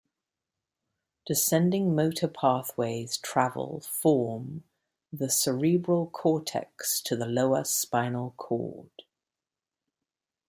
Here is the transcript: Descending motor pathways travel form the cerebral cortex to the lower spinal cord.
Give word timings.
Descending 1.27 1.93
motor 1.95 2.27
pathways 2.27 3.17
travel 3.17 3.81
form 3.81 4.63
the 5.13 5.29
cerebral 5.29 6.07
cortex 6.09 6.99
to 7.01 7.15
the 7.15 7.27
lower 7.27 7.63
spinal 7.63 8.33
cord. 8.35 8.89